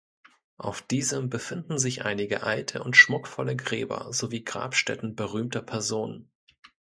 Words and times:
Auf 0.57 0.81
diesem 0.81 1.29
befinden 1.29 1.77
sich 1.77 2.03
einige 2.05 2.41
alte 2.41 2.81
und 2.81 2.97
schmuckvolle 2.97 3.55
Gräber 3.55 4.11
sowie 4.13 4.43
Grabstätten 4.43 5.15
berühmter 5.15 5.61
Personen. 5.61 6.31